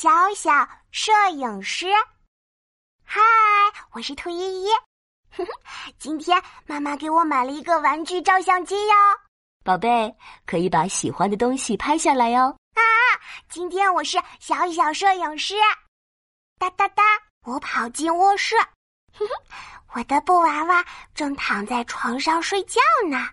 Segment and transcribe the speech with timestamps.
[0.00, 0.50] 小小
[0.90, 1.86] 摄影师，
[3.04, 3.20] 嗨，
[3.92, 4.68] 我是兔依依。
[6.00, 8.94] 今天妈妈给我买了一个玩具照相机哟，
[9.62, 10.16] 宝贝，
[10.46, 12.44] 可以把喜欢的东西拍下来哟。
[12.76, 12.80] 啊，
[13.50, 15.54] 今天我是小小摄影师。
[16.58, 17.02] 哒哒哒，
[17.44, 18.56] 我跑进卧室，
[19.92, 20.82] 我的布娃娃
[21.14, 22.80] 正躺在床上睡觉
[23.10, 23.28] 呢。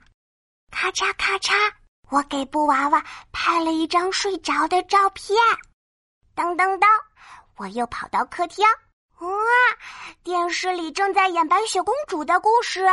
[0.69, 1.53] 咔嚓咔嚓，
[2.09, 5.33] 我给布娃娃拍了一张睡着的照片。
[6.37, 6.87] 当当当！
[7.55, 8.63] 我又跑到客厅，
[9.17, 9.27] 哇！
[10.21, 12.85] 电视里正在演白雪公主的故事，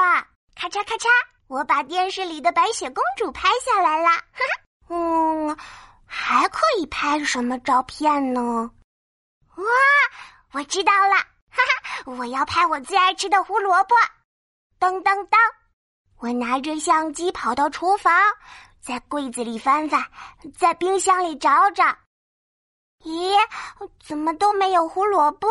[0.56, 1.08] 咔嚓咔嚓！
[1.46, 4.08] 我把电视里的白雪公主拍下来了。
[4.88, 5.54] 嗯，
[6.06, 8.70] 还可以拍什么照片呢？
[9.56, 9.64] 哇！
[10.52, 11.16] 我知道了，
[11.50, 12.12] 哈哈！
[12.16, 13.94] 我要拍我最爱吃的胡萝卜。
[14.78, 15.38] 当当当！
[16.16, 18.10] 我拿着相机跑到厨房，
[18.80, 20.02] 在柜子里翻翻，
[20.56, 21.84] 在冰箱里找找。
[24.04, 25.48] 咦，怎么都没有胡萝卜？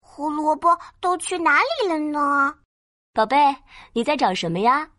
[0.00, 2.58] 胡萝卜都去哪里了呢？
[3.14, 3.36] 宝贝，
[3.92, 4.90] 你在找什么呀？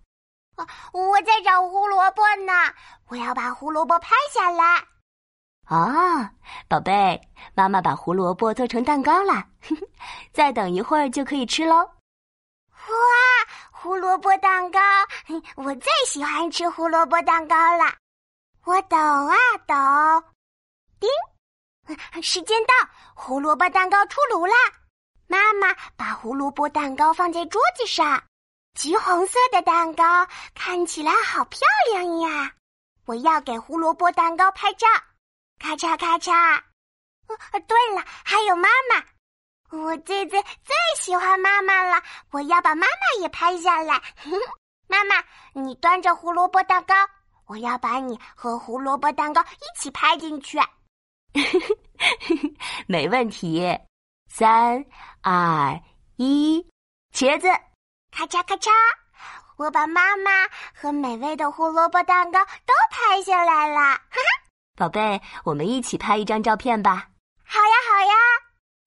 [0.56, 2.54] 啊，我在找胡萝卜呢！
[3.08, 4.86] 我要把胡萝卜拍下来。
[5.66, 6.32] 啊，
[6.68, 7.22] 宝贝，
[7.54, 9.46] 妈妈把胡萝卜做成蛋糕了，
[10.34, 11.76] 再等一会儿就可以吃喽。
[11.78, 12.96] 哇，
[13.72, 14.80] 胡萝卜蛋糕！
[15.56, 17.94] 我最喜欢吃胡萝卜蛋糕了。
[18.66, 19.36] 我抖啊
[19.68, 20.28] 抖。
[21.00, 21.10] 叮，
[22.22, 22.74] 时间到，
[23.14, 24.56] 胡萝卜蛋糕出炉啦！
[25.28, 28.24] 妈妈把胡萝卜蛋糕放在桌子上，
[28.74, 31.62] 橘红色的蛋糕看起来好漂
[31.92, 32.52] 亮呀！
[33.06, 34.88] 我要给胡萝卜蛋糕拍照，
[35.60, 36.62] 咔嚓咔嚓。
[37.68, 44.02] 对了，还有妈妈，我最最最喜欢妈妈了，我要把妈妈也拍下来。
[44.88, 46.96] 妈妈，你端着胡萝卜蛋糕，
[47.46, 50.60] 我要把你和胡萝卜蛋糕一起拍进去。
[52.92, 53.62] 没问题，
[54.32, 54.84] 三
[55.22, 55.80] 二
[56.16, 56.60] 一，
[57.14, 57.48] 茄子，
[58.10, 58.72] 咔嚓咔嚓，
[59.58, 60.32] 我把妈妈
[60.74, 63.80] 和美味的胡萝卜蛋糕都拍下来了。
[63.80, 64.42] 哈哈，
[64.76, 67.10] 宝贝，我们一起拍一张照片吧。
[67.46, 68.14] 好呀好呀，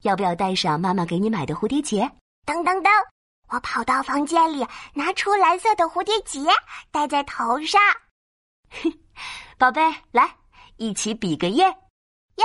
[0.02, 2.00] 要不要带上妈妈给你买的蝴蝶结？
[2.44, 2.90] 噔噔噔，
[3.50, 6.40] 我跑到房间里，拿出蓝色的蝴蝶结，
[6.90, 7.80] 戴在头上。
[9.56, 9.80] 宝贝，
[10.10, 10.28] 来，
[10.76, 11.64] 一起比个耶！
[12.34, 12.44] 耶！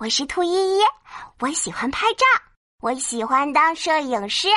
[0.00, 0.80] 我是兔依依，
[1.40, 2.24] 我喜欢拍照，
[2.80, 4.48] 我喜欢当摄影师。